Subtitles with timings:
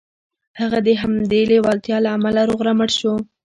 [0.59, 3.13] هغه د همدې لېوالتیا له امله روغ رمټ شو